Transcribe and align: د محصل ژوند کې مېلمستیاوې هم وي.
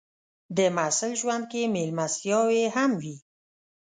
د 0.57 0.59
محصل 0.75 1.11
ژوند 1.21 1.43
کې 1.51 1.61
مېلمستیاوې 1.75 2.63
هم 2.75 2.91
وي. 3.01 3.15